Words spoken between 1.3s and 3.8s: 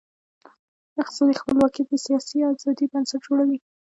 خپلواکي د سیاسي آزادۍ بنسټ جوړوي.